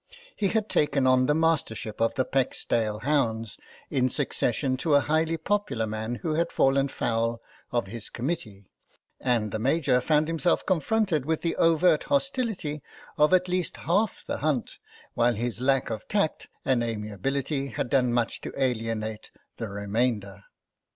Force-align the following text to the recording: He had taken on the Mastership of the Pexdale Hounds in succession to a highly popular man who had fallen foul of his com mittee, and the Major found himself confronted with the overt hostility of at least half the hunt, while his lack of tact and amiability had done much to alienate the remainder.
He 0.35 0.47
had 0.47 0.67
taken 0.67 1.05
on 1.05 1.27
the 1.27 1.35
Mastership 1.35 2.01
of 2.01 2.15
the 2.15 2.25
Pexdale 2.25 3.03
Hounds 3.03 3.59
in 3.91 4.09
succession 4.09 4.75
to 4.77 4.95
a 4.95 4.99
highly 5.01 5.37
popular 5.37 5.85
man 5.85 6.15
who 6.15 6.33
had 6.33 6.51
fallen 6.51 6.87
foul 6.87 7.39
of 7.71 7.85
his 7.85 8.09
com 8.09 8.29
mittee, 8.29 8.65
and 9.19 9.51
the 9.51 9.59
Major 9.59 10.01
found 10.01 10.27
himself 10.27 10.65
confronted 10.65 11.25
with 11.27 11.41
the 11.43 11.55
overt 11.55 12.05
hostility 12.05 12.81
of 13.15 13.31
at 13.31 13.47
least 13.47 13.77
half 13.77 14.25
the 14.25 14.37
hunt, 14.39 14.79
while 15.13 15.35
his 15.35 15.61
lack 15.61 15.91
of 15.91 16.07
tact 16.07 16.47
and 16.65 16.81
amiability 16.83 17.67
had 17.67 17.87
done 17.87 18.11
much 18.11 18.41
to 18.41 18.51
alienate 18.57 19.29
the 19.57 19.69
remainder. 19.69 20.45